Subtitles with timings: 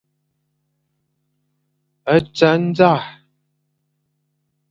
[2.13, 2.99] A tsa ndzaʼa.